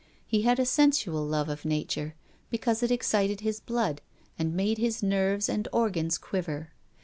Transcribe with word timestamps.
He 0.25 0.41
had 0.41 0.57
a 0.59 0.65
sensual 0.65 1.23
love 1.23 1.47
of 1.47 1.63
nature 1.63 2.15
because 2.49 2.81
it 2.81 2.89
excited 2.89 3.41
his 3.41 3.59
blood, 3.59 4.01
and 4.35 4.55
made 4.55 4.79
his 4.79 5.03
nerves 5.03 5.47
and 5.47 5.67
organs 5.71 6.17
quiver. 6.17 6.71